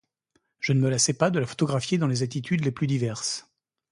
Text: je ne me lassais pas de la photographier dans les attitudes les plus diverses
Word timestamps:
je 0.59 0.73
ne 0.73 0.79
me 0.79 0.89
lassais 0.89 1.13
pas 1.13 1.29
de 1.29 1.37
la 1.37 1.45
photographier 1.45 1.99
dans 1.99 2.07
les 2.07 2.23
attitudes 2.23 2.65
les 2.65 2.71
plus 2.71 2.87
diverses 2.87 3.47